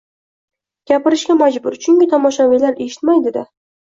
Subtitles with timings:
[0.91, 3.45] Gapirishga majbur, chunki tomoshabinlar eshitmaydi-da.